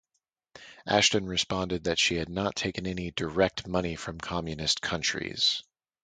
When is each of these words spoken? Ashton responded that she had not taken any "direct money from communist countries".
Ashton 0.87 1.27
responded 1.27 1.83
that 1.83 1.99
she 1.99 2.15
had 2.15 2.27
not 2.27 2.55
taken 2.55 2.87
any 2.87 3.11
"direct 3.11 3.67
money 3.67 3.95
from 3.95 4.19
communist 4.19 4.81
countries". 4.81 5.61